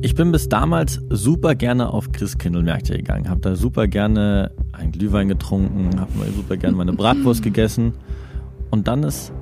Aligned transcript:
Ich 0.00 0.14
bin 0.14 0.30
bis 0.30 0.48
damals 0.48 1.00
super 1.10 1.56
gerne 1.56 1.92
auf 1.92 2.12
Christkindlmärkte 2.12 2.96
gegangen, 2.96 3.28
habe 3.28 3.40
da 3.40 3.56
super 3.56 3.88
gerne 3.88 4.52
einen 4.72 4.92
Glühwein 4.92 5.26
getrunken, 5.26 5.98
habe 5.98 6.12
super 6.36 6.56
gerne 6.56 6.76
meine 6.76 6.92
Bratwurst 6.94 7.42
gegessen 7.42 7.94
und 8.70 8.86
dann 8.86 9.02
ist 9.02 9.32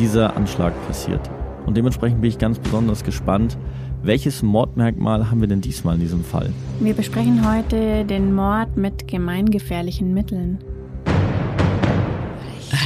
dieser 0.00 0.36
Anschlag 0.36 0.74
passiert. 0.88 1.30
Und 1.66 1.76
dementsprechend 1.76 2.20
bin 2.20 2.30
ich 2.30 2.38
ganz 2.38 2.58
besonders 2.58 3.04
gespannt, 3.04 3.56
welches 4.02 4.42
Mordmerkmal 4.42 5.30
haben 5.30 5.40
wir 5.40 5.48
denn 5.48 5.60
diesmal 5.60 5.94
in 5.94 6.00
diesem 6.00 6.24
Fall? 6.24 6.50
Wir 6.80 6.94
besprechen 6.94 7.48
heute 7.48 8.04
den 8.04 8.34
Mord 8.34 8.76
mit 8.76 9.06
gemeingefährlichen 9.06 10.12
Mitteln. 10.12 10.58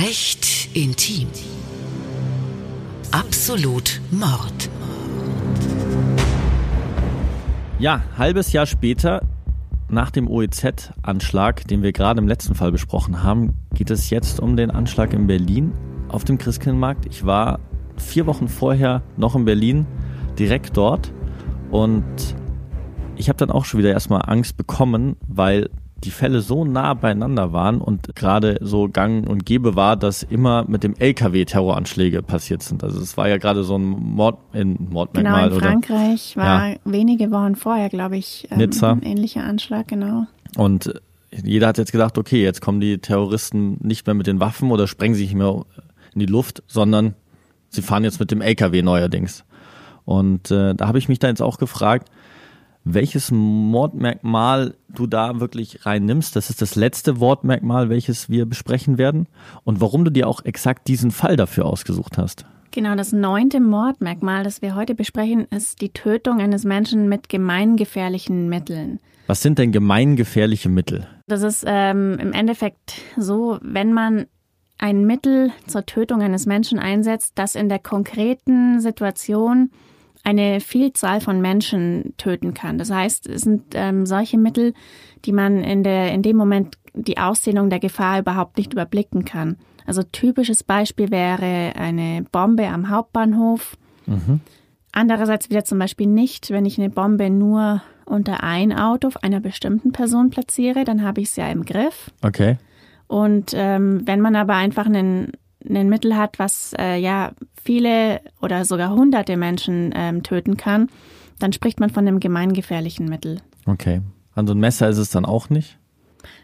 Recht 0.02 0.68
intim. 0.74 1.28
Absolut 3.10 4.02
Mord. 4.10 4.68
Ja, 7.80 8.02
halbes 8.16 8.52
Jahr 8.52 8.66
später, 8.66 9.22
nach 9.88 10.10
dem 10.10 10.26
OEZ-Anschlag, 10.26 11.64
den 11.68 11.84
wir 11.84 11.92
gerade 11.92 12.20
im 12.20 12.26
letzten 12.26 12.56
Fall 12.56 12.72
besprochen 12.72 13.22
haben, 13.22 13.54
geht 13.72 13.90
es 13.90 14.10
jetzt 14.10 14.40
um 14.40 14.56
den 14.56 14.72
Anschlag 14.72 15.12
in 15.12 15.28
Berlin 15.28 15.72
auf 16.08 16.24
dem 16.24 16.38
Christkindlmarkt. 16.38 17.06
Ich 17.06 17.24
war 17.24 17.60
vier 17.96 18.26
Wochen 18.26 18.48
vorher 18.48 19.02
noch 19.16 19.36
in 19.36 19.44
Berlin, 19.44 19.86
direkt 20.40 20.76
dort. 20.76 21.12
Und 21.70 22.04
ich 23.14 23.28
habe 23.28 23.36
dann 23.36 23.52
auch 23.52 23.64
schon 23.64 23.78
wieder 23.78 23.92
erstmal 23.92 24.22
Angst 24.26 24.56
bekommen, 24.56 25.14
weil 25.28 25.70
die 26.04 26.10
Fälle 26.10 26.40
so 26.40 26.64
nah 26.64 26.94
beieinander 26.94 27.52
waren 27.52 27.80
und 27.80 28.14
gerade 28.14 28.58
so 28.60 28.88
gang 28.88 29.28
und 29.28 29.44
gäbe 29.44 29.74
war, 29.74 29.96
dass 29.96 30.22
immer 30.22 30.64
mit 30.68 30.84
dem 30.84 30.94
LKW 30.96 31.44
Terroranschläge 31.44 32.22
passiert 32.22 32.62
sind. 32.62 32.84
Also 32.84 33.00
es 33.00 33.16
war 33.16 33.28
ja 33.28 33.38
gerade 33.38 33.64
so 33.64 33.76
ein 33.76 33.84
Mord, 33.84 34.38
ein 34.52 34.76
Mordmerkmal. 34.90 35.48
Genau, 35.50 35.56
in 35.56 35.60
Frankreich 35.60 36.34
oder, 36.36 36.44
war 36.44 36.68
ja. 36.68 36.76
wenige 36.84 37.30
Wochen 37.32 37.56
vorher, 37.56 37.88
glaube 37.88 38.16
ich, 38.16 38.46
ähm, 38.50 38.58
Nizza. 38.58 38.92
ein 38.92 39.02
ähnlicher 39.02 39.42
Anschlag, 39.42 39.88
genau. 39.88 40.26
Und 40.56 40.92
jeder 41.32 41.66
hat 41.66 41.78
jetzt 41.78 41.92
gedacht, 41.92 42.16
okay, 42.16 42.42
jetzt 42.42 42.60
kommen 42.60 42.80
die 42.80 42.98
Terroristen 42.98 43.78
nicht 43.80 44.06
mehr 44.06 44.14
mit 44.14 44.26
den 44.26 44.40
Waffen 44.40 44.70
oder 44.70 44.86
sprengen 44.86 45.14
sich 45.14 45.28
nicht 45.28 45.36
mehr 45.36 45.64
in 46.14 46.20
die 46.20 46.26
Luft, 46.26 46.62
sondern 46.68 47.14
sie 47.68 47.82
fahren 47.82 48.04
jetzt 48.04 48.20
mit 48.20 48.30
dem 48.30 48.40
LKW 48.40 48.82
neuerdings. 48.82 49.44
Und 50.04 50.50
äh, 50.50 50.74
da 50.74 50.86
habe 50.86 50.98
ich 50.98 51.08
mich 51.08 51.18
da 51.18 51.28
jetzt 51.28 51.42
auch 51.42 51.58
gefragt, 51.58 52.08
welches 52.94 53.30
Mordmerkmal 53.30 54.74
du 54.88 55.06
da 55.06 55.40
wirklich 55.40 55.84
reinnimmst. 55.86 56.34
Das 56.36 56.50
ist 56.50 56.62
das 56.62 56.74
letzte 56.74 57.20
Wortmerkmal, 57.20 57.88
welches 57.88 58.30
wir 58.30 58.46
besprechen 58.46 58.98
werden. 58.98 59.26
Und 59.64 59.80
warum 59.80 60.04
du 60.04 60.10
dir 60.10 60.28
auch 60.28 60.44
exakt 60.44 60.88
diesen 60.88 61.10
Fall 61.10 61.36
dafür 61.36 61.66
ausgesucht 61.66 62.18
hast. 62.18 62.46
Genau, 62.70 62.94
das 62.94 63.12
neunte 63.12 63.60
Mordmerkmal, 63.60 64.44
das 64.44 64.62
wir 64.62 64.74
heute 64.74 64.94
besprechen, 64.94 65.46
ist 65.50 65.80
die 65.80 65.88
Tötung 65.90 66.40
eines 66.40 66.64
Menschen 66.64 67.08
mit 67.08 67.28
gemeingefährlichen 67.28 68.48
Mitteln. 68.48 69.00
Was 69.26 69.42
sind 69.42 69.58
denn 69.58 69.72
gemeingefährliche 69.72 70.68
Mittel? 70.68 71.06
Das 71.26 71.42
ist 71.42 71.64
ähm, 71.66 72.18
im 72.18 72.32
Endeffekt 72.32 72.94
so, 73.16 73.58
wenn 73.62 73.92
man 73.92 74.26
ein 74.78 75.04
Mittel 75.04 75.50
zur 75.66 75.84
Tötung 75.86 76.22
eines 76.22 76.46
Menschen 76.46 76.78
einsetzt, 76.78 77.32
das 77.34 77.54
in 77.54 77.68
der 77.68 77.80
konkreten 77.80 78.80
Situation 78.80 79.70
eine 80.24 80.60
Vielzahl 80.60 81.20
von 81.20 81.40
Menschen 81.40 82.14
töten 82.16 82.54
kann. 82.54 82.78
Das 82.78 82.90
heißt, 82.90 83.26
es 83.26 83.42
sind 83.42 83.74
ähm, 83.74 84.06
solche 84.06 84.38
Mittel, 84.38 84.74
die 85.24 85.32
man 85.32 85.62
in, 85.62 85.82
der, 85.82 86.12
in 86.12 86.22
dem 86.22 86.36
Moment 86.36 86.76
die 86.94 87.18
Ausdehnung 87.18 87.70
der 87.70 87.80
Gefahr 87.80 88.20
überhaupt 88.20 88.58
nicht 88.58 88.72
überblicken 88.72 89.24
kann. 89.24 89.56
Also 89.86 90.02
typisches 90.02 90.64
Beispiel 90.64 91.10
wäre 91.10 91.72
eine 91.76 92.24
Bombe 92.30 92.66
am 92.66 92.90
Hauptbahnhof. 92.90 93.76
Mhm. 94.06 94.40
Andererseits 94.92 95.48
wieder 95.48 95.64
zum 95.64 95.78
Beispiel 95.78 96.06
nicht, 96.06 96.50
wenn 96.50 96.66
ich 96.66 96.78
eine 96.78 96.90
Bombe 96.90 97.30
nur 97.30 97.82
unter 98.04 98.42
ein 98.42 98.72
Auto 98.72 99.10
einer 99.22 99.40
bestimmten 99.40 99.92
Person 99.92 100.30
platziere, 100.30 100.84
dann 100.84 101.02
habe 101.02 101.20
ich 101.20 101.28
es 101.28 101.36
ja 101.36 101.48
im 101.48 101.64
Griff. 101.64 102.10
Okay. 102.22 102.58
Und 103.06 103.52
ähm, 103.54 104.06
wenn 104.06 104.20
man 104.20 104.36
aber 104.36 104.54
einfach 104.54 104.86
einen 104.86 105.32
ein 105.68 105.88
Mittel 105.88 106.16
hat, 106.16 106.38
was 106.38 106.74
äh, 106.78 106.98
ja 106.98 107.32
viele 107.62 108.20
oder 108.40 108.64
sogar 108.64 108.90
hunderte 108.90 109.36
Menschen 109.36 109.92
ähm, 109.94 110.22
töten 110.22 110.56
kann, 110.56 110.88
dann 111.38 111.52
spricht 111.52 111.80
man 111.80 111.90
von 111.90 112.06
einem 112.06 112.20
gemeingefährlichen 112.20 113.06
Mittel. 113.06 113.40
Okay. 113.66 114.00
An 114.34 114.46
so 114.46 114.54
ein 114.54 114.60
Messer 114.60 114.88
ist 114.88 114.98
es 114.98 115.10
dann 115.10 115.24
auch 115.24 115.50
nicht? 115.50 115.78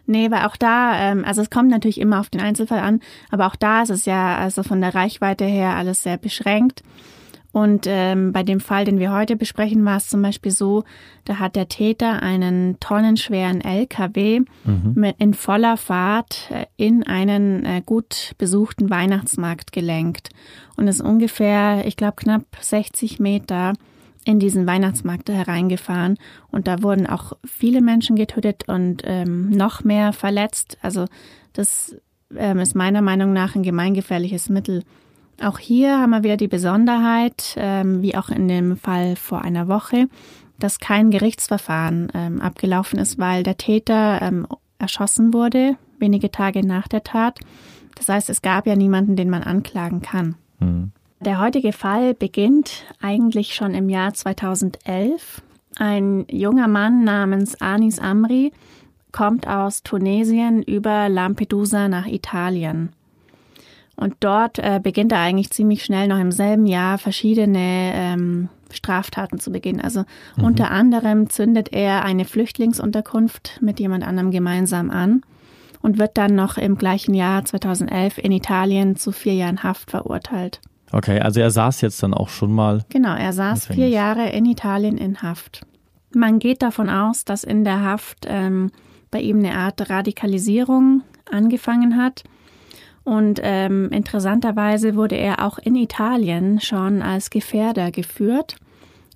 Nee, 0.06 0.30
weil 0.30 0.44
auch 0.44 0.56
da, 0.56 1.10
ähm, 1.10 1.24
also 1.24 1.40
es 1.42 1.50
kommt 1.50 1.70
natürlich 1.70 2.00
immer 2.00 2.20
auf 2.20 2.28
den 2.28 2.40
Einzelfall 2.40 2.80
an, 2.80 3.00
aber 3.30 3.46
auch 3.46 3.56
da 3.56 3.82
ist 3.82 3.90
es 3.90 4.04
ja 4.04 4.36
also 4.36 4.62
von 4.62 4.80
der 4.80 4.94
Reichweite 4.94 5.44
her 5.44 5.76
alles 5.76 6.02
sehr 6.02 6.18
beschränkt. 6.18 6.82
Und 7.54 7.86
ähm, 7.86 8.32
bei 8.32 8.42
dem 8.42 8.58
Fall, 8.58 8.84
den 8.84 8.98
wir 8.98 9.12
heute 9.12 9.36
besprechen, 9.36 9.84
war 9.84 9.98
es 9.98 10.08
zum 10.08 10.20
Beispiel 10.20 10.50
so, 10.50 10.82
da 11.24 11.38
hat 11.38 11.54
der 11.54 11.68
Täter 11.68 12.20
einen 12.20 12.80
tonnenschweren 12.80 13.60
LKW 13.60 14.40
mhm. 14.64 14.92
mit, 14.96 15.14
in 15.20 15.34
voller 15.34 15.76
Fahrt 15.76 16.50
äh, 16.50 16.66
in 16.76 17.04
einen 17.04 17.64
äh, 17.64 17.80
gut 17.86 18.32
besuchten 18.38 18.90
Weihnachtsmarkt 18.90 19.70
gelenkt 19.70 20.30
und 20.76 20.88
ist 20.88 21.00
ungefähr, 21.00 21.86
ich 21.86 21.96
glaube, 21.96 22.16
knapp 22.16 22.42
60 22.60 23.20
Meter 23.20 23.74
in 24.24 24.40
diesen 24.40 24.66
Weihnachtsmarkt 24.66 25.28
hereingefahren. 25.28 26.18
Und 26.50 26.66
da 26.66 26.82
wurden 26.82 27.06
auch 27.06 27.34
viele 27.44 27.82
Menschen 27.82 28.16
getötet 28.16 28.64
und 28.66 29.02
ähm, 29.04 29.50
noch 29.50 29.84
mehr 29.84 30.12
verletzt. 30.12 30.76
Also 30.82 31.04
das 31.52 31.94
ähm, 32.36 32.58
ist 32.58 32.74
meiner 32.74 33.00
Meinung 33.00 33.32
nach 33.32 33.54
ein 33.54 33.62
gemeingefährliches 33.62 34.48
Mittel. 34.48 34.82
Auch 35.42 35.58
hier 35.58 35.98
haben 35.98 36.10
wir 36.10 36.22
wieder 36.22 36.36
die 36.36 36.48
Besonderheit, 36.48 37.54
ähm, 37.56 38.02
wie 38.02 38.16
auch 38.16 38.28
in 38.28 38.48
dem 38.48 38.76
Fall 38.76 39.16
vor 39.16 39.42
einer 39.42 39.68
Woche, 39.68 40.08
dass 40.58 40.78
kein 40.78 41.10
Gerichtsverfahren 41.10 42.08
ähm, 42.14 42.40
abgelaufen 42.40 42.98
ist, 42.98 43.18
weil 43.18 43.42
der 43.42 43.56
Täter 43.56 44.22
ähm, 44.22 44.46
erschossen 44.78 45.34
wurde, 45.34 45.76
wenige 45.98 46.30
Tage 46.30 46.64
nach 46.66 46.88
der 46.88 47.02
Tat. 47.02 47.40
Das 47.96 48.08
heißt, 48.08 48.30
es 48.30 48.42
gab 48.42 48.66
ja 48.66 48.76
niemanden, 48.76 49.16
den 49.16 49.30
man 49.30 49.42
anklagen 49.42 50.02
kann. 50.02 50.36
Mhm. 50.60 50.92
Der 51.20 51.40
heutige 51.40 51.72
Fall 51.72 52.14
beginnt 52.14 52.84
eigentlich 53.00 53.54
schon 53.54 53.74
im 53.74 53.88
Jahr 53.88 54.12
2011. 54.12 55.42
Ein 55.76 56.26
junger 56.30 56.68
Mann 56.68 57.04
namens 57.04 57.60
Anis 57.60 57.98
Amri 57.98 58.52
kommt 59.10 59.48
aus 59.48 59.82
Tunesien 59.82 60.62
über 60.62 61.08
Lampedusa 61.08 61.88
nach 61.88 62.06
Italien. 62.06 62.90
Und 63.96 64.16
dort 64.20 64.58
äh, 64.58 64.80
beginnt 64.82 65.12
er 65.12 65.20
eigentlich 65.20 65.50
ziemlich 65.50 65.84
schnell 65.84 66.08
noch 66.08 66.18
im 66.18 66.32
selben 66.32 66.66
Jahr 66.66 66.98
verschiedene 66.98 67.92
ähm, 67.94 68.48
Straftaten 68.72 69.38
zu 69.38 69.52
beginnen. 69.52 69.80
Also 69.80 70.04
mhm. 70.36 70.44
unter 70.44 70.70
anderem 70.70 71.30
zündet 71.30 71.72
er 71.72 72.04
eine 72.04 72.24
Flüchtlingsunterkunft 72.24 73.60
mit 73.62 73.78
jemand 73.78 74.04
anderem 74.04 74.30
gemeinsam 74.30 74.90
an 74.90 75.22
und 75.80 75.98
wird 75.98 76.18
dann 76.18 76.34
noch 76.34 76.56
im 76.56 76.76
gleichen 76.76 77.14
Jahr 77.14 77.44
2011 77.44 78.18
in 78.18 78.32
Italien 78.32 78.96
zu 78.96 79.12
vier 79.12 79.34
Jahren 79.34 79.62
Haft 79.62 79.90
verurteilt. 79.90 80.60
Okay, 80.90 81.20
also 81.20 81.40
er 81.40 81.50
saß 81.50 81.80
jetzt 81.80 82.02
dann 82.02 82.14
auch 82.14 82.28
schon 82.28 82.52
mal. 82.52 82.84
Genau, 82.88 83.14
er 83.14 83.32
saß 83.32 83.66
vier 83.66 83.88
Jahre 83.88 84.30
in 84.30 84.46
Italien 84.46 84.96
in 84.96 85.22
Haft. 85.22 85.66
Man 86.14 86.38
geht 86.38 86.62
davon 86.62 86.88
aus, 86.88 87.24
dass 87.24 87.42
in 87.44 87.64
der 87.64 87.82
Haft 87.82 88.26
ähm, 88.26 88.70
bei 89.10 89.20
ihm 89.20 89.38
eine 89.38 89.56
Art 89.56 89.90
Radikalisierung 89.90 91.02
angefangen 91.30 91.96
hat 91.96 92.24
und 93.04 93.38
ähm, 93.42 93.90
interessanterweise 93.90 94.96
wurde 94.96 95.16
er 95.16 95.46
auch 95.46 95.58
in 95.58 95.76
Italien 95.76 96.60
schon 96.60 97.02
als 97.02 97.28
Gefährder 97.28 97.90
geführt. 97.90 98.56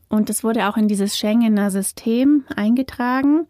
Und 0.09 0.31
es 0.31 0.45
wurde 0.45 0.69
auch 0.69 0.77
in 0.77 0.89
dieses 0.89 1.19
Schengener 1.19 1.71
System 1.71 2.45
eingetragen. 2.55 3.47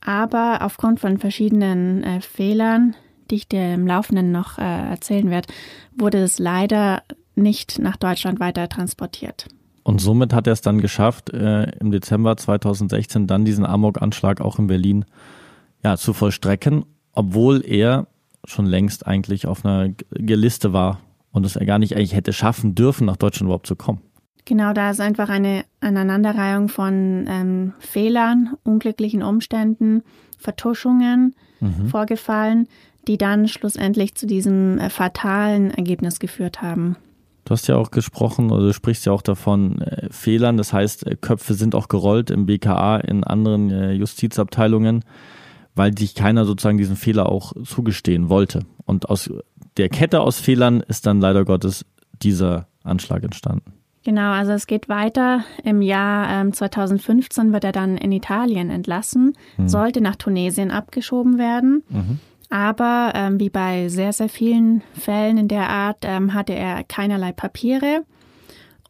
Aber 0.00 0.62
aufgrund 0.62 1.00
von 1.00 1.18
verschiedenen 1.18 2.02
äh, 2.04 2.20
Fehlern, 2.20 2.94
die 3.30 3.36
ich 3.36 3.48
dir 3.48 3.74
im 3.74 3.86
Laufenden 3.86 4.32
noch 4.32 4.58
äh, 4.58 4.62
erzählen 4.62 5.30
werde, 5.30 5.52
wurde 5.96 6.18
es 6.18 6.38
leider 6.38 7.02
nicht 7.34 7.78
nach 7.78 7.96
Deutschland 7.96 8.40
weiter 8.40 8.68
transportiert. 8.68 9.46
Und 9.84 10.00
somit 10.00 10.32
hat 10.32 10.46
er 10.46 10.52
es 10.52 10.60
dann 10.60 10.80
geschafft, 10.80 11.30
äh, 11.30 11.64
im 11.78 11.90
Dezember 11.90 12.36
2016 12.36 13.26
dann 13.26 13.44
diesen 13.44 13.66
Amok-Anschlag 13.66 14.40
auch 14.40 14.58
in 14.58 14.68
Berlin 14.68 15.04
ja, 15.82 15.96
zu 15.96 16.12
vollstrecken, 16.12 16.84
obwohl 17.12 17.64
er 17.64 18.06
schon 18.44 18.66
längst 18.66 19.06
eigentlich 19.06 19.46
auf 19.46 19.64
einer 19.64 19.90
Liste 20.10 20.72
war 20.72 21.00
und 21.30 21.46
es 21.46 21.54
gar 21.54 21.78
nicht 21.78 21.96
eigentlich 21.96 22.14
hätte 22.14 22.32
schaffen 22.32 22.74
dürfen, 22.74 23.06
nach 23.06 23.16
Deutschland 23.16 23.46
überhaupt 23.46 23.66
zu 23.66 23.76
kommen. 23.76 24.00
Genau, 24.44 24.72
da 24.72 24.90
ist 24.90 25.00
einfach 25.00 25.28
eine 25.28 25.64
Aneinanderreihung 25.80 26.68
von 26.68 27.26
ähm, 27.28 27.72
Fehlern, 27.78 28.56
unglücklichen 28.64 29.22
Umständen, 29.22 30.02
Vertuschungen 30.36 31.34
mhm. 31.60 31.86
vorgefallen, 31.86 32.66
die 33.06 33.18
dann 33.18 33.46
schlussendlich 33.46 34.14
zu 34.16 34.26
diesem 34.26 34.78
äh, 34.78 34.90
fatalen 34.90 35.70
Ergebnis 35.70 36.18
geführt 36.18 36.60
haben. 36.60 36.96
Du 37.44 37.52
hast 37.52 37.66
ja 37.66 37.76
auch 37.76 37.90
gesprochen, 37.90 38.50
oder 38.50 38.66
du 38.66 38.72
sprichst 38.72 39.06
ja 39.06 39.12
auch 39.12 39.22
davon 39.22 39.80
äh, 39.80 40.08
Fehlern, 40.10 40.56
das 40.56 40.72
heißt, 40.72 41.06
äh, 41.06 41.16
Köpfe 41.16 41.54
sind 41.54 41.74
auch 41.74 41.88
gerollt 41.88 42.30
im 42.30 42.46
BKA, 42.46 42.98
in 42.98 43.24
anderen 43.24 43.70
äh, 43.70 43.92
Justizabteilungen 43.92 45.04
weil 45.74 45.96
sich 45.96 46.14
keiner 46.14 46.44
sozusagen 46.44 46.78
diesen 46.78 46.96
Fehler 46.96 47.30
auch 47.30 47.52
zugestehen 47.64 48.28
wollte. 48.28 48.60
Und 48.84 49.08
aus 49.08 49.30
der 49.76 49.88
Kette 49.88 50.20
aus 50.20 50.40
Fehlern 50.40 50.80
ist 50.80 51.06
dann 51.06 51.20
leider 51.20 51.44
Gottes 51.44 51.84
dieser 52.22 52.66
Anschlag 52.84 53.22
entstanden. 53.22 53.72
Genau, 54.04 54.32
also 54.32 54.52
es 54.52 54.66
geht 54.66 54.88
weiter. 54.88 55.44
Im 55.62 55.80
Jahr 55.80 56.28
ähm, 56.28 56.52
2015 56.52 57.52
wird 57.52 57.64
er 57.64 57.72
dann 57.72 57.96
in 57.96 58.10
Italien 58.10 58.68
entlassen, 58.68 59.34
mhm. 59.56 59.68
sollte 59.68 60.00
nach 60.00 60.16
Tunesien 60.16 60.70
abgeschoben 60.72 61.38
werden. 61.38 61.84
Mhm. 61.88 62.18
Aber 62.50 63.12
ähm, 63.14 63.40
wie 63.40 63.48
bei 63.48 63.88
sehr, 63.88 64.12
sehr 64.12 64.28
vielen 64.28 64.82
Fällen 64.92 65.38
in 65.38 65.48
der 65.48 65.70
Art 65.70 65.98
ähm, 66.02 66.34
hatte 66.34 66.52
er 66.52 66.84
keinerlei 66.84 67.32
Papiere. 67.32 68.02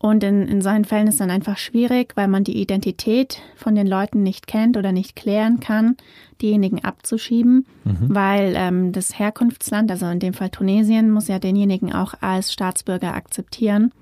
Und 0.03 0.25
in, 0.25 0.49
in 0.49 0.63
solchen 0.63 0.85
Fällen 0.85 1.07
ist 1.07 1.21
dann 1.21 1.31
einfach 1.31 1.57
schwierig, 1.57 2.17
weil 2.17 2.27
man 2.27 2.43
die 2.43 2.61
Identität 2.61 3.41
von 3.55 3.77
den 3.77 3.87
Leuten 3.87 4.25
nicht 4.25 4.49
kennt 4.49 4.77
oder 4.77 4.91
nicht 4.91 5.15
klären 5.15 5.61
kann, 5.61 5.97
diejenigen 6.43 6.85
abzuschieben, 6.85 7.67
mhm. 7.85 8.09
weil 8.09 8.55
ähm, 8.57 8.91
das 8.91 9.17
Herkunftsland, 9.17 9.93
also 9.93 10.07
in 10.07 10.19
dem 10.19 10.35
Fall 10.35 10.51
Tunesien, 10.51 11.13
muss 11.13 11.29
ja 11.29 11.39
denjenigen 11.39 11.93
auch 11.93 12.15
als 12.21 12.53
Staatsbürger 12.53 13.15
akzeptieren. 13.15 13.93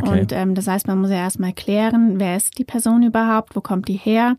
Okay. 0.00 0.20
Und 0.20 0.32
ähm, 0.32 0.54
das 0.54 0.68
heißt, 0.68 0.86
man 0.86 1.00
muss 1.00 1.10
ja 1.10 1.16
erstmal 1.16 1.52
klären, 1.52 2.20
wer 2.20 2.36
ist 2.36 2.56
die 2.56 2.64
Person 2.64 3.02
überhaupt, 3.02 3.56
wo 3.56 3.60
kommt 3.60 3.88
die 3.88 3.94
her. 3.94 4.36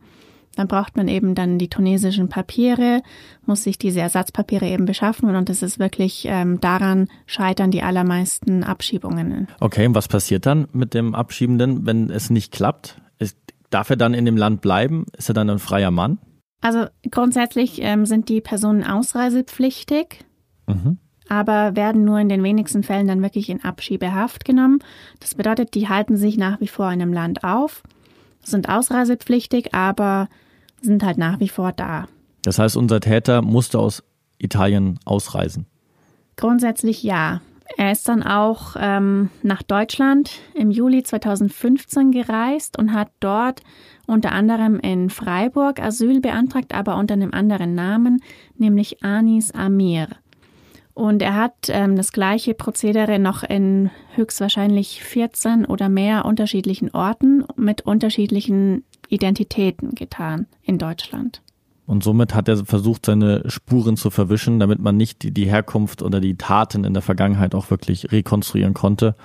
Dann 0.55 0.67
braucht 0.67 0.95
man 0.97 1.07
eben 1.07 1.35
dann 1.35 1.57
die 1.57 1.69
tunesischen 1.69 2.29
Papiere, 2.29 3.01
muss 3.45 3.63
sich 3.63 3.77
diese 3.77 3.99
Ersatzpapiere 3.99 4.67
eben 4.67 4.85
beschaffen 4.85 5.35
und 5.35 5.49
es 5.49 5.61
ist 5.61 5.79
wirklich 5.79 6.25
ähm, 6.27 6.59
daran 6.61 7.07
scheitern 7.25 7.71
die 7.71 7.83
allermeisten 7.83 8.63
Abschiebungen. 8.63 9.47
Okay, 9.59 9.85
und 9.85 9.95
was 9.95 10.07
passiert 10.07 10.45
dann 10.45 10.67
mit 10.73 10.93
dem 10.93 11.13
Abschiebenden, 11.15 11.85
wenn 11.85 12.09
es 12.09 12.29
nicht 12.29 12.51
klappt? 12.51 13.01
Ist, 13.19 13.37
darf 13.69 13.89
er 13.89 13.97
dann 13.97 14.13
in 14.13 14.25
dem 14.25 14.37
Land 14.37 14.61
bleiben? 14.61 15.05
Ist 15.17 15.29
er 15.29 15.33
dann 15.33 15.49
ein 15.49 15.59
freier 15.59 15.91
Mann? 15.91 16.19
Also 16.61 16.85
grundsätzlich 17.11 17.79
ähm, 17.81 18.05
sind 18.05 18.29
die 18.29 18.41
Personen 18.41 18.83
ausreisepflichtig. 18.83 20.25
Mhm 20.67 20.97
aber 21.27 21.75
werden 21.75 22.03
nur 22.03 22.19
in 22.19 22.29
den 22.29 22.43
wenigsten 22.43 22.83
Fällen 22.83 23.07
dann 23.07 23.21
wirklich 23.21 23.49
in 23.49 23.63
Abschiebehaft 23.63 24.45
genommen. 24.45 24.79
Das 25.19 25.35
bedeutet, 25.35 25.73
die 25.73 25.89
halten 25.89 26.17
sich 26.17 26.37
nach 26.37 26.61
wie 26.61 26.67
vor 26.67 26.91
in 26.91 27.01
einem 27.01 27.13
Land 27.13 27.43
auf, 27.43 27.83
sind 28.43 28.69
ausreisepflichtig, 28.69 29.73
aber 29.73 30.29
sind 30.85 31.03
halt 31.03 31.17
nach 31.17 31.39
wie 31.39 31.49
vor 31.49 31.71
da. 31.71 32.07
Das 32.43 32.59
heißt, 32.59 32.77
unser 32.77 32.99
Täter 32.99 33.41
musste 33.41 33.79
aus 33.79 34.03
Italien 34.37 34.99
ausreisen? 35.05 35.65
Grundsätzlich 36.35 37.03
ja. 37.03 37.41
Er 37.77 37.91
ist 37.91 38.07
dann 38.07 38.21
auch 38.21 38.75
ähm, 38.79 39.29
nach 39.41 39.63
Deutschland 39.63 40.39
im 40.53 40.69
Juli 40.69 41.01
2015 41.03 42.11
gereist 42.11 42.77
und 42.77 42.93
hat 42.93 43.09
dort 43.19 43.61
unter 44.05 44.31
anderem 44.31 44.79
in 44.79 45.09
Freiburg 45.09 45.81
Asyl 45.81 46.21
beantragt, 46.21 46.75
aber 46.75 46.95
unter 46.97 47.15
einem 47.15 47.33
anderen 47.33 47.73
Namen, 47.73 48.21
nämlich 48.57 49.03
Anis 49.03 49.51
Amir. 49.51 50.07
Und 50.93 51.21
er 51.21 51.35
hat 51.35 51.53
ähm, 51.67 51.97
das 51.97 52.13
gleiche 52.13 52.53
Prozedere 52.53 53.19
noch 53.19 53.43
in 53.43 53.89
höchstwahrscheinlich 54.13 55.03
14 55.03 55.65
oder 55.65 55.89
mehr 55.89 56.23
unterschiedlichen 56.23 56.91
Orten 56.91 57.43
mit 57.57 57.81
unterschiedlichen 57.81 58.85
Identitäten 59.09 59.95
getan 59.95 60.47
in 60.63 60.77
Deutschland. 60.77 61.41
Und 61.87 62.03
somit 62.03 62.33
hat 62.33 62.47
er 62.47 62.65
versucht, 62.65 63.05
seine 63.05 63.49
Spuren 63.49 63.95
zu 63.95 64.09
verwischen, 64.09 64.59
damit 64.59 64.79
man 64.79 64.97
nicht 64.97 65.21
die, 65.21 65.31
die 65.31 65.45
Herkunft 65.45 66.01
oder 66.01 66.19
die 66.19 66.35
Taten 66.35 66.83
in 66.83 66.93
der 66.93 67.03
Vergangenheit 67.03 67.53
auch 67.53 67.69
wirklich 67.69 68.11
rekonstruieren 68.11 68.73
konnte 68.73 69.15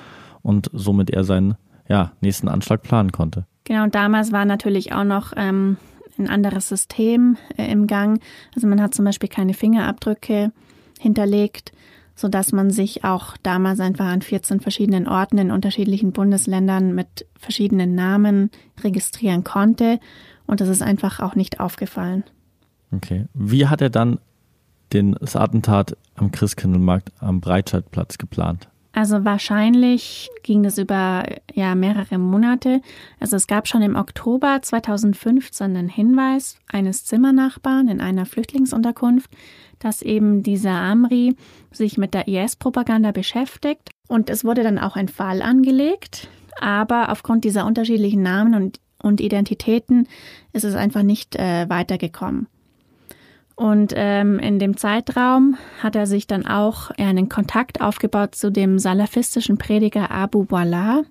und 0.42 0.70
somit 0.72 1.10
er 1.10 1.24
seinen 1.24 1.56
ja, 1.88 2.12
nächsten 2.20 2.48
Anschlag 2.48 2.82
planen 2.82 3.12
konnte. 3.12 3.46
Genau, 3.64 3.84
und 3.84 3.94
damals 3.94 4.30
war 4.32 4.44
natürlich 4.44 4.92
auch 4.92 5.04
noch 5.04 5.32
ähm, 5.36 5.78
ein 6.18 6.28
anderes 6.28 6.68
System 6.68 7.36
äh, 7.56 7.70
im 7.70 7.86
Gang. 7.86 8.20
Also 8.54 8.66
man 8.66 8.80
hat 8.80 8.94
zum 8.94 9.04
Beispiel 9.04 9.28
keine 9.28 9.54
Fingerabdrücke 9.54 10.52
hinterlegt, 10.98 11.72
sodass 12.20 12.52
man 12.52 12.70
sich 12.70 13.04
auch 13.04 13.36
damals 13.42 13.80
einfach 13.80 14.06
an 14.06 14.20
14 14.20 14.60
verschiedenen 14.60 15.08
Orten 15.08 15.38
in 15.38 15.50
unterschiedlichen 15.50 16.12
Bundesländern 16.12 16.94
mit 16.94 17.26
verschiedenen 17.38 17.94
Namen 17.94 18.50
registrieren 18.82 19.42
konnte. 19.42 19.98
Und 20.46 20.60
das 20.60 20.68
ist 20.68 20.82
einfach 20.82 21.20
auch 21.20 21.34
nicht 21.34 21.60
aufgefallen. 21.60 22.24
Okay. 22.92 23.26
Wie 23.32 23.66
hat 23.66 23.80
er 23.80 23.90
dann 23.90 24.18
den, 24.92 25.12
das 25.12 25.36
Attentat 25.36 25.96
am 26.14 26.30
Christkindlmarkt 26.30 27.12
am 27.20 27.40
Breitscheidplatz 27.40 28.18
geplant? 28.18 28.68
Also 28.92 29.24
wahrscheinlich 29.24 30.30
ging 30.42 30.62
das 30.62 30.76
über 30.76 31.24
ja 31.54 31.74
mehrere 31.74 32.18
Monate. 32.18 32.80
Also 33.20 33.36
es 33.36 33.46
gab 33.46 33.68
schon 33.68 33.82
im 33.82 33.94
Oktober 33.94 34.60
2015 34.60 35.76
einen 35.76 35.88
Hinweis 35.88 36.58
eines 36.68 37.04
Zimmernachbarn 37.04 37.88
in 37.88 38.00
einer 38.00 38.26
Flüchtlingsunterkunft, 38.26 39.30
dass 39.78 40.02
eben 40.02 40.42
dieser 40.42 40.72
Amri 40.72 41.36
sich 41.70 41.98
mit 41.98 42.14
der 42.14 42.26
IS-Propaganda 42.26 43.12
beschäftigt. 43.12 43.90
Und 44.08 44.28
es 44.28 44.44
wurde 44.44 44.64
dann 44.64 44.78
auch 44.78 44.96
ein 44.96 45.08
Fall 45.08 45.40
angelegt. 45.40 46.28
Aber 46.60 47.10
aufgrund 47.10 47.44
dieser 47.44 47.66
unterschiedlichen 47.66 48.22
Namen 48.22 48.54
und, 48.54 48.80
und 49.00 49.20
Identitäten 49.20 50.08
ist 50.52 50.64
es 50.64 50.74
einfach 50.74 51.02
nicht 51.02 51.36
äh, 51.36 51.68
weitergekommen. 51.68 52.48
Und 53.60 53.92
ähm, 53.94 54.38
in 54.38 54.58
dem 54.58 54.78
Zeitraum 54.78 55.58
hat 55.82 55.94
er 55.94 56.06
sich 56.06 56.26
dann 56.26 56.46
auch 56.46 56.90
einen 56.92 57.28
Kontakt 57.28 57.82
aufgebaut 57.82 58.34
zu 58.34 58.50
dem 58.50 58.78
salafistischen 58.78 59.58
Prediger 59.58 60.10
Abu 60.10 60.46
Wallah. 60.48 61.02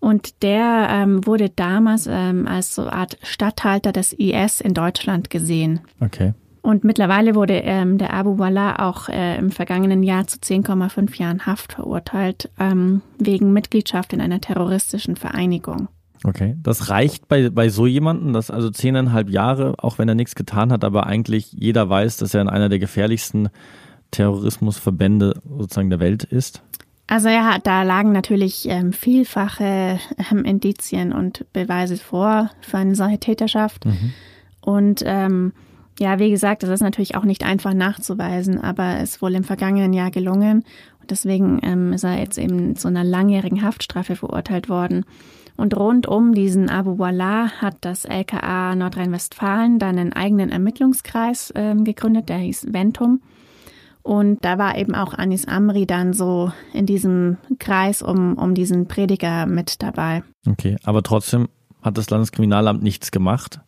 Und 0.00 0.42
der 0.42 0.88
ähm, 0.90 1.24
wurde 1.24 1.48
damals 1.48 2.08
ähm, 2.10 2.48
als 2.48 2.74
so 2.74 2.88
Art 2.88 3.18
Statthalter 3.22 3.92
des 3.92 4.12
IS 4.14 4.60
in 4.60 4.74
Deutschland 4.74 5.30
gesehen. 5.30 5.78
Okay. 6.00 6.34
Und 6.60 6.82
mittlerweile 6.82 7.36
wurde 7.36 7.58
ähm, 7.58 7.98
der 7.98 8.12
Abu 8.12 8.36
Wallah 8.36 8.80
auch 8.80 9.08
äh, 9.08 9.38
im 9.38 9.52
vergangenen 9.52 10.02
Jahr 10.02 10.26
zu 10.26 10.38
10,5 10.38 11.20
Jahren 11.20 11.46
Haft 11.46 11.74
verurteilt, 11.74 12.50
ähm, 12.58 13.02
wegen 13.20 13.52
Mitgliedschaft 13.52 14.12
in 14.12 14.20
einer 14.20 14.40
terroristischen 14.40 15.14
Vereinigung. 15.14 15.86
Okay, 16.24 16.56
das 16.62 16.88
reicht 16.88 17.26
bei, 17.28 17.50
bei 17.50 17.68
so 17.68 17.86
jemanden, 17.86 18.32
dass 18.32 18.50
also 18.50 18.70
zehneinhalb 18.70 19.28
Jahre, 19.28 19.74
auch 19.78 19.98
wenn 19.98 20.08
er 20.08 20.14
nichts 20.14 20.34
getan 20.34 20.70
hat, 20.70 20.84
aber 20.84 21.06
eigentlich 21.06 21.52
jeder 21.52 21.88
weiß, 21.88 22.16
dass 22.18 22.34
er 22.34 22.42
in 22.42 22.48
einer 22.48 22.68
der 22.68 22.78
gefährlichsten 22.78 23.48
Terrorismusverbände 24.12 25.40
sozusagen 25.58 25.90
der 25.90 26.00
Welt 26.00 26.22
ist? 26.22 26.62
Also 27.08 27.28
ja, 27.28 27.58
da 27.62 27.82
lagen 27.82 28.12
natürlich 28.12 28.68
ähm, 28.68 28.92
vielfache 28.92 29.98
ähm, 30.30 30.44
Indizien 30.44 31.12
und 31.12 31.44
Beweise 31.52 31.96
vor 31.96 32.50
für 32.60 32.78
eine 32.78 32.94
solche 32.94 33.18
Täterschaft. 33.18 33.84
Mhm. 33.84 34.12
Und 34.60 35.02
ähm, 35.04 35.52
ja, 35.98 36.18
wie 36.18 36.30
gesagt, 36.30 36.62
das 36.62 36.70
ist 36.70 36.80
natürlich 36.80 37.16
auch 37.16 37.24
nicht 37.24 37.44
einfach 37.44 37.74
nachzuweisen, 37.74 38.60
aber 38.60 38.98
es 39.00 39.10
ist 39.10 39.22
wohl 39.22 39.34
im 39.34 39.44
vergangenen 39.44 39.92
Jahr 39.92 40.10
gelungen. 40.10 40.64
Und 41.00 41.10
deswegen 41.10 41.58
ähm, 41.62 41.92
ist 41.92 42.04
er 42.04 42.18
jetzt 42.18 42.38
eben 42.38 42.76
zu 42.76 42.88
einer 42.88 43.04
langjährigen 43.04 43.62
Haftstrafe 43.62 44.16
verurteilt 44.16 44.68
worden. 44.68 45.04
Und 45.62 45.76
rund 45.76 46.08
um 46.08 46.34
diesen 46.34 46.70
Abu 46.70 46.98
Wallah 46.98 47.52
hat 47.60 47.76
das 47.82 48.04
LKA 48.04 48.74
Nordrhein-Westfalen 48.74 49.78
dann 49.78 49.96
einen 49.96 50.12
eigenen 50.12 50.50
Ermittlungskreis 50.50 51.52
äh, 51.52 51.76
gegründet, 51.76 52.30
der 52.30 52.38
hieß 52.38 52.72
Ventum. 52.72 53.22
Und 54.02 54.44
da 54.44 54.58
war 54.58 54.76
eben 54.76 54.96
auch 54.96 55.14
Anis 55.14 55.46
Amri 55.46 55.86
dann 55.86 56.14
so 56.14 56.50
in 56.72 56.84
diesem 56.84 57.36
Kreis 57.60 58.02
um, 58.02 58.36
um 58.38 58.56
diesen 58.56 58.88
Prediger 58.88 59.46
mit 59.46 59.84
dabei. 59.84 60.24
Okay, 60.48 60.78
aber 60.82 61.04
trotzdem 61.04 61.48
hat 61.80 61.96
das 61.96 62.10
Landeskriminalamt 62.10 62.82
nichts 62.82 63.12
gemacht. 63.12 63.60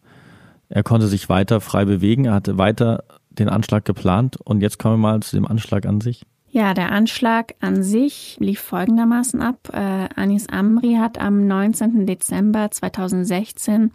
Er 0.69 0.83
konnte 0.83 1.07
sich 1.07 1.29
weiter 1.29 1.61
frei 1.61 1.85
bewegen, 1.85 2.25
er 2.25 2.35
hatte 2.35 2.59
weiter 2.59 3.05
den 3.31 3.49
Anschlag 3.49 3.85
geplant 3.85 4.37
und 4.43 4.63
jetzt 4.63 4.81
kommen 4.81 4.95
wir 4.95 5.11
mal 5.11 5.21
zu 5.21 5.37
dem 5.37 5.47
Anschlag 5.47 5.87
an 5.87 6.01
sich. 6.01 6.27
Ja, 6.55 6.73
der 6.73 6.93
Anschlag 6.93 7.57
an 7.59 7.83
sich 7.83 8.37
lief 8.39 8.61
folgendermaßen 8.61 9.43
ab. 9.43 9.71
Äh, 9.73 10.09
Anis 10.15 10.49
Amri 10.49 10.95
hat 10.95 11.19
am 11.19 11.49
19. 11.49 12.07
Dezember 12.07 12.71
2016 12.71 13.91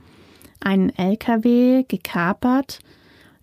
einen 0.59 0.89
LKW 0.89 1.85
gekapert. 1.87 2.79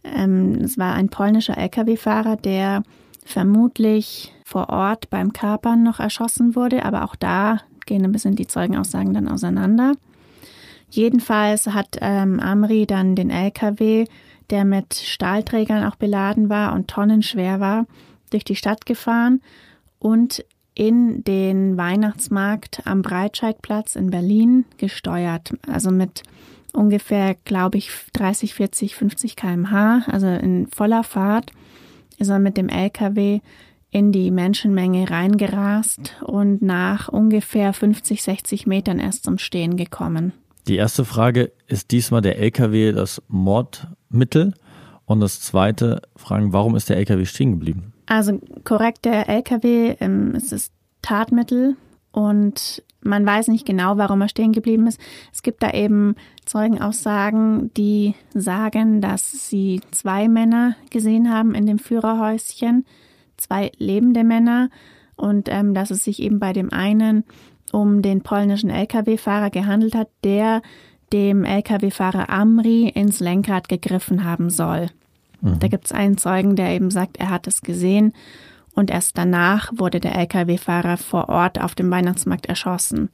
Ähm, 0.05 0.57
es 0.57 0.77
war 0.77 0.93
ein 0.93 1.09
polnischer 1.09 1.57
LKW-Fahrer, 1.57 2.37
der 2.37 2.83
vermutlich 3.25 4.35
vor 4.45 4.69
Ort 4.69 5.09
beim 5.09 5.33
Kapern 5.33 5.83
noch 5.83 5.99
erschossen 5.99 6.55
wurde, 6.55 6.85
aber 6.85 7.03
auch 7.03 7.17
da 7.17 7.63
gehen 7.87 8.05
ein 8.05 8.13
bisschen 8.13 8.37
die 8.37 8.47
Zeugenaussagen 8.47 9.15
dann 9.15 9.29
auseinander. 9.29 9.95
Jedenfalls 10.91 11.69
hat 11.69 11.97
ähm, 12.03 12.39
Amri 12.39 12.85
dann 12.87 13.15
den 13.15 13.31
LKW, 13.31 14.05
der 14.51 14.67
mit 14.67 14.93
Stahlträgern 14.93 15.85
auch 15.85 15.97
beladen 15.97 16.51
war 16.51 16.75
und 16.75 16.89
tonnenschwer 16.89 17.61
war, 17.61 17.87
durch 18.31 18.45
die 18.45 18.57
Stadt 18.57 18.87
gefahren 18.87 19.41
und 19.99 20.45
in 20.75 21.25
den 21.25 21.77
Weihnachtsmarkt 21.77 22.83
am 22.85 23.03
Breitscheidplatz 23.03 23.97
in 23.97 24.11
Berlin 24.11 24.67
gesteuert. 24.77 25.55
Also 25.67 25.91
mit 25.91 26.23
ungefähr, 26.73 27.35
glaube 27.45 27.79
ich, 27.79 27.91
30, 28.13 28.55
40, 28.55 28.95
50 28.95 29.37
kmh, 29.37 30.05
also 30.07 30.27
in 30.27 30.67
voller 30.67 31.03
Fahrt, 31.03 31.51
ist 32.19 32.29
er 32.29 32.39
mit 32.39 32.59
dem 32.59 32.69
LKW 32.69 33.41
in 33.91 34.13
die 34.13 34.31
Menschenmenge 34.31 35.11
reingerast 35.11 36.17
und 36.23 36.61
nach 36.61 37.09
ungefähr 37.09 37.73
50, 37.73 38.23
60 38.23 38.67
Metern 38.67 38.99
erst 38.99 39.25
zum 39.25 39.39
Stehen 39.39 39.79
gekommen. 39.79 40.33
Die 40.69 40.77
erste 40.77 41.05
Frage, 41.05 41.53
ist 41.69 41.93
diesmal 41.93 42.21
der 42.21 42.39
LKW 42.39 42.93
das 42.93 43.23
Mordmittel? 43.29 44.53
Und 45.07 45.21
das 45.21 45.41
zweite, 45.41 46.03
fragen, 46.17 46.53
warum 46.53 46.75
ist 46.75 46.91
der 46.91 46.97
LKW 46.97 47.25
stehen 47.25 47.53
geblieben? 47.53 47.93
Also 48.07 48.41
korrekt, 48.65 49.05
der 49.05 49.29
LKW 49.29 49.97
ähm, 50.01 50.35
ist 50.35 50.73
Tatmittel 51.03 51.77
und 52.13 52.83
man 53.03 53.25
weiß 53.25 53.49
nicht 53.49 53.67
genau, 53.67 53.99
warum 53.99 54.21
er 54.21 54.29
stehen 54.29 54.53
geblieben 54.53 54.87
ist. 54.87 55.01
Es 55.33 55.43
gibt 55.43 55.63
da 55.63 55.71
eben 55.71 56.17
Zeugenaussagen, 56.45 57.73
die 57.75 58.15
sagen, 58.35 59.01
dass 59.01 59.49
sie 59.49 59.81
zwei 59.91 60.29
Männer 60.29 60.77
gesehen 60.91 61.33
haben 61.33 61.55
in 61.55 61.67
dem 61.67 61.79
Führerhäuschen, 61.79 62.85
zwei 63.37 63.71
lebende 63.79 64.25
Männer 64.25 64.71
und 65.15 65.49
ähm, 65.49 65.75
dass 65.75 65.91
es 65.91 66.05
sich 66.05 66.21
eben 66.21 66.39
bei 66.39 66.53
dem 66.53 66.73
einen 66.73 67.25
um 67.73 68.03
den 68.03 68.23
polnischen 68.23 68.71
Lkw-Fahrer 68.71 69.51
gehandelt 69.51 69.95
hat, 69.95 70.09
der 70.25 70.63
dem 71.13 71.45
Lkw-Fahrer 71.45 72.31
Amri 72.31 72.89
ins 72.89 73.21
Lenkrad 73.21 73.69
gegriffen 73.69 74.25
haben 74.25 74.51
soll. 74.51 74.89
Mhm. 75.41 75.59
Da 75.59 75.69
gibt 75.69 75.87
es 75.87 75.93
einen 75.93 76.19
Zeugen, 76.19 76.57
der 76.57 76.71
eben 76.71 76.91
sagt, 76.91 77.19
er 77.19 77.31
hat 77.31 77.47
es 77.47 77.61
gesehen 77.61 78.13
und 78.75 78.91
erst 78.91 79.17
danach 79.17 79.73
wurde 79.75 80.01
der 80.01 80.17
Lkw-Fahrer 80.17 80.99
vor 80.99 81.29
Ort 81.29 81.61
auf 81.61 81.75
dem 81.75 81.91
Weihnachtsmarkt 81.91 82.47
erschossen. 82.47 83.09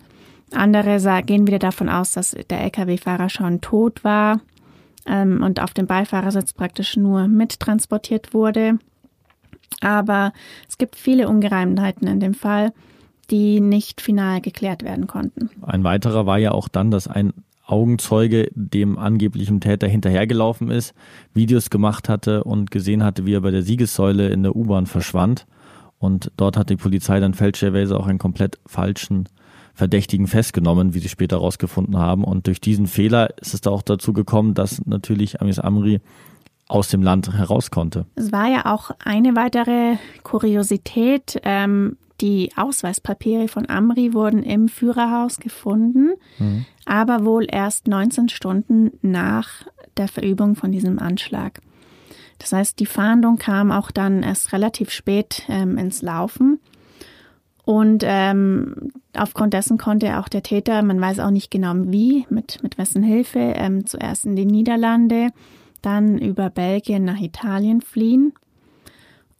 Andere 0.52 0.98
gehen 1.22 1.46
wieder 1.46 1.58
davon 1.58 1.88
aus, 1.88 2.12
dass 2.12 2.36
der 2.50 2.60
Lkw-Fahrer 2.62 3.28
schon 3.28 3.60
tot 3.60 4.04
war 4.04 4.40
ähm, 5.06 5.42
und 5.42 5.60
auf 5.60 5.72
dem 5.72 5.86
Beifahrersitz 5.86 6.52
praktisch 6.52 6.96
nur 6.96 7.28
mittransportiert 7.28 8.34
wurde. 8.34 8.78
Aber 9.80 10.32
es 10.68 10.78
gibt 10.78 10.96
viele 10.96 11.28
Ungereimtheiten 11.28 12.06
in 12.06 12.20
dem 12.20 12.34
Fall, 12.34 12.72
die 13.30 13.60
nicht 13.60 14.00
final 14.00 14.40
geklärt 14.40 14.82
werden 14.82 15.06
konnten. 15.06 15.48
Ein 15.62 15.84
weiterer 15.84 16.26
war 16.26 16.38
ja 16.38 16.52
auch 16.52 16.68
dann, 16.68 16.90
dass 16.90 17.08
ein 17.08 17.32
Augenzeuge 17.64 18.50
dem 18.54 18.98
angeblichen 18.98 19.60
Täter 19.60 19.86
hinterhergelaufen 19.86 20.70
ist, 20.70 20.94
Videos 21.32 21.70
gemacht 21.70 22.08
hatte 22.08 22.44
und 22.44 22.70
gesehen 22.70 23.04
hatte, 23.04 23.24
wie 23.24 23.34
er 23.34 23.40
bei 23.40 23.50
der 23.50 23.62
Siegessäule 23.62 24.28
in 24.28 24.42
der 24.42 24.56
U-Bahn 24.56 24.86
verschwand. 24.86 25.46
Und 25.98 26.32
dort 26.36 26.56
hat 26.56 26.70
die 26.70 26.76
Polizei 26.76 27.20
dann 27.20 27.34
fälschlicherweise 27.34 27.98
auch 27.98 28.08
einen 28.08 28.18
komplett 28.18 28.58
falschen 28.66 29.28
Verdächtigen 29.74 30.26
festgenommen, 30.26 30.94
wie 30.94 30.98
sie 30.98 31.08
später 31.08 31.36
herausgefunden 31.36 31.96
haben. 31.96 32.24
Und 32.24 32.46
durch 32.46 32.60
diesen 32.60 32.86
Fehler 32.86 33.30
ist 33.38 33.54
es 33.54 33.60
da 33.60 33.70
auch 33.70 33.82
dazu 33.82 34.12
gekommen, 34.12 34.54
dass 34.54 34.84
natürlich 34.84 35.40
Amis 35.40 35.58
Amri 35.58 36.00
aus 36.68 36.88
dem 36.88 37.02
Land 37.02 37.32
heraus 37.32 37.70
konnte. 37.70 38.06
Es 38.14 38.32
war 38.32 38.48
ja 38.48 38.72
auch 38.72 38.90
eine 39.04 39.36
weitere 39.36 39.96
Kuriosität. 40.22 41.40
Ähm, 41.44 41.96
die 42.22 42.50
Ausweispapiere 42.56 43.48
von 43.48 43.68
Amri 43.68 44.14
wurden 44.14 44.42
im 44.42 44.68
Führerhaus 44.68 45.38
gefunden, 45.38 46.12
mhm. 46.38 46.64
aber 46.86 47.24
wohl 47.24 47.46
erst 47.50 47.88
19 47.88 48.28
Stunden 48.28 48.92
nach 49.02 49.66
der 49.96 50.08
Verübung 50.08 50.54
von 50.54 50.70
diesem 50.70 50.98
Anschlag. 51.00 51.60
Das 52.38 52.52
heißt, 52.52 52.78
die 52.80 52.86
Fahndung 52.86 53.36
kam 53.36 53.70
auch 53.70 53.90
dann 53.90 54.22
erst 54.22 54.52
relativ 54.52 54.90
spät 54.90 55.42
ähm, 55.48 55.76
ins 55.76 56.00
Laufen. 56.02 56.60
Und 57.64 58.02
ähm, 58.04 58.90
aufgrund 59.16 59.54
dessen 59.54 59.78
konnte 59.78 60.18
auch 60.18 60.28
der 60.28 60.42
Täter, 60.42 60.82
man 60.82 61.00
weiß 61.00 61.20
auch 61.20 61.30
nicht 61.30 61.50
genau 61.50 61.74
wie, 61.76 62.26
mit, 62.30 62.60
mit 62.62 62.78
wessen 62.78 63.02
Hilfe, 63.02 63.38
ähm, 63.38 63.86
zuerst 63.86 64.26
in 64.26 64.34
die 64.34 64.46
Niederlande, 64.46 65.30
dann 65.82 66.18
über 66.18 66.50
Belgien 66.50 67.04
nach 67.04 67.20
Italien 67.20 67.80
fliehen 67.80 68.32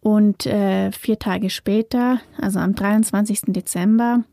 und 0.03 0.47
äh, 0.47 0.91
vier 0.91 1.19
Tage 1.19 1.49
später, 1.49 2.21
also 2.41 2.59
am 2.59 2.75
23. 2.75 3.53
Dezember, 3.53 4.25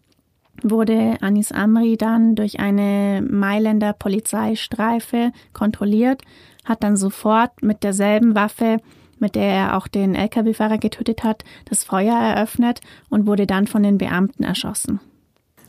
wurde 0.63 1.17
Anis 1.21 1.51
Amri 1.51 1.95
dann 1.95 2.35
durch 2.35 2.59
eine 2.59 3.23
Mailänder 3.25 3.93
Polizeistreife 3.93 5.31
kontrolliert, 5.53 6.23
hat 6.65 6.83
dann 6.83 6.97
sofort 6.97 7.61
mit 7.61 7.83
derselben 7.83 8.35
Waffe, 8.35 8.77
mit 9.19 9.35
der 9.35 9.45
er 9.45 9.77
auch 9.77 9.87
den 9.87 10.15
Lkw-Fahrer 10.15 10.79
getötet 10.79 11.23
hat, 11.23 11.43
das 11.65 11.83
Feuer 11.83 12.17
eröffnet 12.17 12.81
und 13.09 13.27
wurde 13.27 13.45
dann 13.45 13.67
von 13.67 13.83
den 13.83 13.97
Beamten 13.97 14.43
erschossen. 14.43 14.99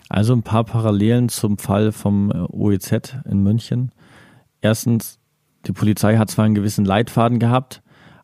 Also 0.09 0.33
ein 0.33 0.43
paar 0.43 0.65
Parallelen 0.65 1.29
zum 1.29 1.59
Fall 1.59 1.93
vom 1.93 2.31
äh, 2.31 2.35
OEZ 2.51 3.17
in 3.31 3.43
München. 3.43 3.93
Erstens, 4.61 5.19
die 5.67 5.73
Polizei 5.73 6.17
hat 6.17 6.31
zwar 6.31 6.47
einen 6.47 6.55
gewissen 6.55 6.85
Leitfaden 6.85 7.39
gehabt, 7.39 7.83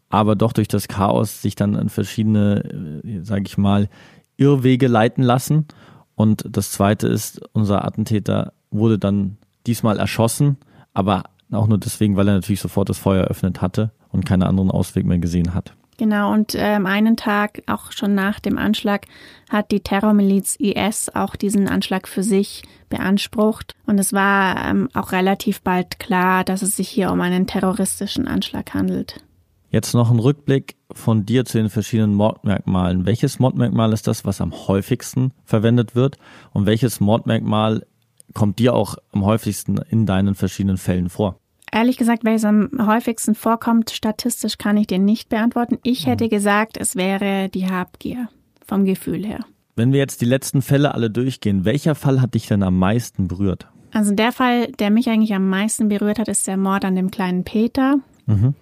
aber 0.08 0.36
doch 0.36 0.52
durch 0.52 0.68
das 0.68 0.88
Chaos 0.88 1.42
sich 1.42 1.54
dann 1.54 1.76
an 1.76 1.88
verschiedene, 1.88 3.02
äh, 3.04 3.20
sage 3.22 3.44
ich 3.46 3.58
mal, 3.58 3.88
Irrwege 4.36 4.86
leiten 4.86 5.22
lassen. 5.22 5.66
Und 6.14 6.44
das 6.48 6.70
Zweite 6.72 7.08
ist, 7.08 7.40
unser 7.52 7.84
Attentäter 7.84 8.52
wurde 8.70 8.98
dann 8.98 9.36
diesmal 9.66 9.98
erschossen, 9.98 10.56
aber 10.94 11.24
auch 11.52 11.66
nur 11.66 11.78
deswegen, 11.78 12.16
weil 12.16 12.28
er 12.28 12.34
natürlich 12.34 12.60
sofort 12.60 12.88
das 12.88 12.98
Feuer 12.98 13.24
eröffnet 13.24 13.60
hatte 13.60 13.90
und 14.10 14.24
keinen 14.24 14.42
anderen 14.42 14.70
Ausweg 14.70 15.06
mehr 15.06 15.18
gesehen 15.18 15.54
hat. 15.54 15.72
Genau, 15.98 16.30
und 16.32 16.54
ähm, 16.54 16.84
einen 16.84 17.16
Tag, 17.16 17.62
auch 17.66 17.90
schon 17.90 18.14
nach 18.14 18.38
dem 18.38 18.58
Anschlag, 18.58 19.06
hat 19.48 19.70
die 19.70 19.80
Terrormiliz 19.80 20.56
IS 20.58 21.08
auch 21.14 21.36
diesen 21.36 21.68
Anschlag 21.68 22.06
für 22.06 22.22
sich 22.22 22.62
beansprucht. 22.90 23.74
Und 23.86 23.98
es 23.98 24.12
war 24.12 24.68
ähm, 24.68 24.88
auch 24.92 25.12
relativ 25.12 25.62
bald 25.62 25.98
klar, 25.98 26.44
dass 26.44 26.60
es 26.60 26.76
sich 26.76 26.88
hier 26.88 27.10
um 27.10 27.20
einen 27.22 27.46
terroristischen 27.46 28.28
Anschlag 28.28 28.74
handelt. 28.74 29.22
Jetzt 29.70 29.94
noch 29.94 30.10
ein 30.10 30.18
Rückblick 30.18 30.76
von 30.92 31.26
dir 31.26 31.44
zu 31.44 31.58
den 31.58 31.68
verschiedenen 31.68 32.14
Mordmerkmalen. 32.14 33.04
Welches 33.04 33.38
Mordmerkmal 33.38 33.92
ist 33.92 34.06
das, 34.06 34.24
was 34.24 34.40
am 34.40 34.52
häufigsten 34.52 35.32
verwendet 35.44 35.94
wird? 35.94 36.18
Und 36.52 36.66
welches 36.66 37.00
Mordmerkmal 37.00 37.84
kommt 38.32 38.58
dir 38.58 38.74
auch 38.74 38.96
am 39.12 39.24
häufigsten 39.24 39.78
in 39.90 40.06
deinen 40.06 40.34
verschiedenen 40.34 40.76
Fällen 40.76 41.08
vor? 41.08 41.40
Ehrlich 41.72 41.96
gesagt, 41.96 42.24
welches 42.24 42.44
am 42.44 42.70
häufigsten 42.86 43.34
vorkommt, 43.34 43.90
statistisch 43.90 44.56
kann 44.56 44.76
ich 44.76 44.86
dir 44.86 44.98
nicht 44.98 45.28
beantworten. 45.28 45.78
Ich 45.82 46.06
mhm. 46.06 46.10
hätte 46.10 46.28
gesagt, 46.28 46.76
es 46.76 46.94
wäre 46.94 47.48
die 47.48 47.68
Habgier 47.68 48.28
vom 48.64 48.84
Gefühl 48.84 49.26
her. 49.26 49.40
Wenn 49.74 49.92
wir 49.92 49.98
jetzt 49.98 50.20
die 50.20 50.26
letzten 50.26 50.62
Fälle 50.62 50.94
alle 50.94 51.10
durchgehen, 51.10 51.64
welcher 51.64 51.94
Fall 51.94 52.22
hat 52.22 52.34
dich 52.34 52.46
denn 52.46 52.62
am 52.62 52.78
meisten 52.78 53.28
berührt? 53.28 53.66
Also 53.92 54.14
der 54.14 54.32
Fall, 54.32 54.72
der 54.72 54.90
mich 54.90 55.08
eigentlich 55.08 55.34
am 55.34 55.48
meisten 55.48 55.88
berührt 55.88 56.18
hat, 56.18 56.28
ist 56.28 56.46
der 56.46 56.56
Mord 56.56 56.84
an 56.84 56.96
dem 56.96 57.10
kleinen 57.10 57.44
Peter. 57.44 57.96
Mhm. 58.26 58.54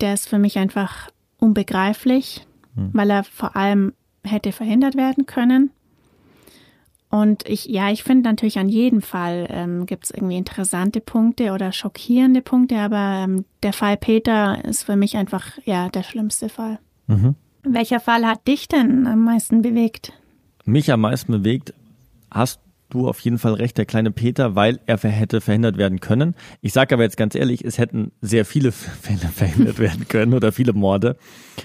Der 0.00 0.14
ist 0.14 0.28
für 0.28 0.38
mich 0.38 0.58
einfach 0.58 1.10
unbegreiflich, 1.38 2.46
mhm. 2.74 2.90
weil 2.92 3.10
er 3.10 3.24
vor 3.24 3.56
allem 3.56 3.92
hätte 4.24 4.52
verhindert 4.52 4.96
werden 4.96 5.26
können. 5.26 5.70
Und 7.10 7.48
ich, 7.48 7.66
ja, 7.66 7.90
ich 7.90 8.04
finde 8.04 8.28
natürlich 8.28 8.58
an 8.58 8.68
jedem 8.68 9.02
Fall 9.02 9.48
ähm, 9.50 9.84
gibt 9.84 10.04
es 10.04 10.10
irgendwie 10.12 10.36
interessante 10.36 11.00
Punkte 11.00 11.52
oder 11.52 11.72
schockierende 11.72 12.40
Punkte, 12.40 12.76
aber 12.78 13.24
ähm, 13.24 13.44
der 13.64 13.72
Fall 13.72 13.96
Peter 13.96 14.64
ist 14.64 14.84
für 14.84 14.94
mich 14.94 15.16
einfach 15.16 15.58
ja 15.64 15.88
der 15.88 16.04
schlimmste 16.04 16.48
Fall. 16.48 16.78
Mhm. 17.08 17.34
Welcher 17.64 17.98
Fall 17.98 18.24
hat 18.24 18.46
dich 18.46 18.68
denn 18.68 19.08
am 19.08 19.24
meisten 19.24 19.60
bewegt? 19.60 20.12
Mich 20.64 20.92
am 20.92 21.00
meisten 21.00 21.32
bewegt 21.32 21.74
hast 22.30 22.60
du 22.90 23.08
auf 23.08 23.20
jeden 23.20 23.38
Fall 23.38 23.54
recht, 23.54 23.78
der 23.78 23.86
kleine 23.86 24.10
Peter, 24.10 24.54
weil 24.54 24.80
er 24.86 24.98
hätte 24.98 25.40
verhindert 25.40 25.76
werden 25.76 26.00
können. 26.00 26.34
Ich 26.60 26.72
sage 26.72 26.94
aber 26.94 27.04
jetzt 27.04 27.16
ganz 27.16 27.34
ehrlich, 27.34 27.64
es 27.64 27.78
hätten 27.78 28.12
sehr 28.20 28.44
viele 28.44 28.72
Fälle 28.72 29.28
verhindert 29.32 29.78
werden 29.78 30.08
können 30.08 30.34
oder 30.34 30.52
viele 30.52 30.72
Morde. 30.72 31.16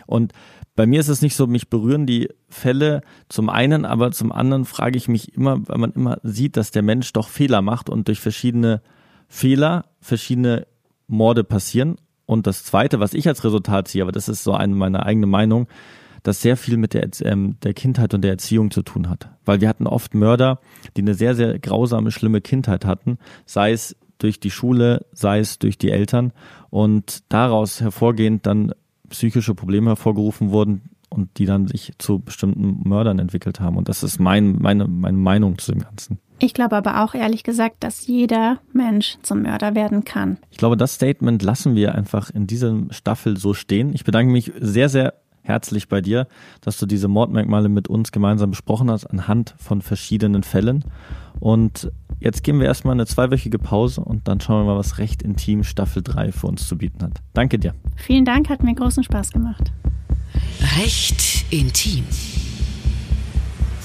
Und 0.05 0.33
bei 0.75 0.85
mir 0.85 0.99
ist 0.99 1.07
es 1.07 1.21
nicht 1.21 1.35
so, 1.35 1.47
mich 1.47 1.69
berühren 1.69 2.05
die 2.05 2.29
Fälle 2.49 3.01
zum 3.29 3.49
einen, 3.49 3.85
aber 3.85 4.11
zum 4.11 4.31
anderen 4.31 4.65
frage 4.65 4.97
ich 4.97 5.07
mich 5.07 5.33
immer, 5.33 5.65
weil 5.67 5.77
man 5.77 5.91
immer 5.93 6.19
sieht, 6.23 6.57
dass 6.57 6.71
der 6.71 6.81
Mensch 6.81 7.13
doch 7.13 7.29
Fehler 7.29 7.61
macht 7.61 7.89
und 7.89 8.07
durch 8.07 8.19
verschiedene 8.19 8.81
Fehler 9.27 9.85
verschiedene 10.01 10.67
Morde 11.07 11.43
passieren. 11.43 11.95
Und 12.25 12.47
das 12.47 12.63
Zweite, 12.63 12.99
was 12.99 13.13
ich 13.13 13.27
als 13.27 13.43
Resultat 13.43 13.87
ziehe, 13.87 14.03
aber 14.03 14.11
das 14.11 14.27
ist 14.27 14.43
so 14.43 14.53
eine 14.53 14.75
meine 14.75 15.05
eigene 15.05 15.27
Meinung, 15.27 15.67
das 16.25 16.41
sehr 16.41 16.57
viel 16.57 16.77
mit 16.77 16.93
der, 16.93 17.07
ähm, 17.21 17.57
der 17.63 17.73
Kindheit 17.73 18.13
und 18.13 18.21
der 18.21 18.31
Erziehung 18.31 18.71
zu 18.71 18.81
tun 18.81 19.09
hat. 19.09 19.29
Weil 19.45 19.61
wir 19.61 19.69
hatten 19.69 19.87
oft 19.87 20.15
Mörder, 20.15 20.59
die 20.97 21.01
eine 21.01 21.13
sehr, 21.13 21.35
sehr 21.35 21.59
grausame, 21.59 22.11
schlimme 22.11 22.41
Kindheit 22.41 22.85
hatten, 22.85 23.17
sei 23.45 23.71
es 23.71 23.95
durch 24.17 24.39
die 24.39 24.51
Schule, 24.51 25.05
sei 25.13 25.39
es 25.39 25.59
durch 25.59 25.77
die 25.77 25.91
Eltern 25.91 26.33
und 26.69 27.23
daraus 27.29 27.79
hervorgehend 27.79 28.45
dann 28.45 28.73
psychische 29.09 29.53
Probleme 29.53 29.91
hervorgerufen 29.91 30.49
wurden 30.49 30.89
und 31.09 31.37
die 31.37 31.45
dann 31.45 31.67
sich 31.67 31.93
zu 31.99 32.19
bestimmten 32.19 32.87
Mördern 32.87 33.19
entwickelt 33.19 33.59
haben. 33.59 33.77
Und 33.77 33.87
das 33.87 34.01
ist 34.01 34.19
mein, 34.19 34.57
meine, 34.59 34.87
meine 34.87 35.17
Meinung 35.17 35.59
zu 35.59 35.71
dem 35.71 35.81
Ganzen. 35.81 36.19
Ich 36.39 36.53
glaube 36.53 36.75
aber 36.75 37.03
auch 37.03 37.13
ehrlich 37.13 37.43
gesagt, 37.43 37.83
dass 37.83 38.07
jeder 38.07 38.59
Mensch 38.73 39.17
zum 39.21 39.43
Mörder 39.43 39.75
werden 39.75 40.03
kann. 40.03 40.37
Ich 40.49 40.57
glaube, 40.57 40.75
das 40.75 40.95
Statement 40.95 41.41
lassen 41.43 41.75
wir 41.75 41.95
einfach 41.95 42.29
in 42.29 42.47
dieser 42.47 42.75
Staffel 42.89 43.37
so 43.37 43.53
stehen. 43.53 43.93
Ich 43.93 44.03
bedanke 44.03 44.31
mich 44.31 44.51
sehr, 44.59 44.89
sehr 44.89 45.13
herzlich 45.45 45.87
bei 45.87 46.01
dir, 46.01 46.27
dass 46.61 46.77
du 46.77 46.85
diese 46.85 47.07
Mordmerkmale 47.07 47.69
mit 47.69 47.87
uns 47.87 48.11
gemeinsam 48.11 48.49
besprochen 48.51 48.89
hast 48.91 49.05
anhand 49.05 49.55
von 49.57 49.81
verschiedenen 49.81 50.43
Fällen. 50.43 50.83
Und 51.39 51.91
jetzt 52.19 52.43
geben 52.43 52.59
wir 52.59 52.67
erstmal 52.67 52.93
eine 52.93 53.05
zweiwöchige 53.05 53.59
Pause 53.59 54.01
und 54.01 54.27
dann 54.27 54.41
schauen 54.41 54.65
wir 54.65 54.73
mal, 54.73 54.79
was 54.79 54.97
Recht 54.97 55.21
Intim 55.21 55.63
Staffel 55.63 56.01
3 56.03 56.31
für 56.31 56.47
uns 56.47 56.67
zu 56.67 56.77
bieten 56.77 57.03
hat. 57.03 57.21
Danke 57.33 57.59
dir. 57.59 57.73
Vielen 57.95 58.25
Dank, 58.25 58.49
hat 58.49 58.63
mir 58.63 58.73
großen 58.73 59.03
Spaß 59.03 59.31
gemacht. 59.31 59.71
Recht 60.77 61.45
Intim. 61.51 62.03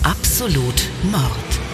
Absolut 0.02 0.88
Mord. 1.12 1.69